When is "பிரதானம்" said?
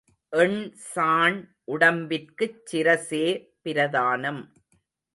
3.63-4.41